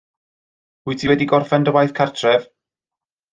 [0.87, 2.43] Wyt ti wedi gorffen dy waith cartref?